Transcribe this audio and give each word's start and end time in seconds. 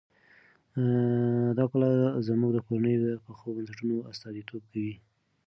دا 1.57 1.63
کلا 1.71 1.89
زموږ 2.27 2.51
د 2.53 2.59
کورنۍ 2.67 2.95
د 3.01 3.05
پخو 3.25 3.47
بنسټونو 3.55 3.95
استازیتوب 4.11 4.61
کوي. 4.71 4.95